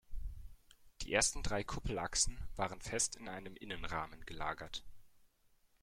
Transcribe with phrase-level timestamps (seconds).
[1.03, 4.83] Die ersten drei Kuppelachsen waren fest in einen Innenrahmen gelagert.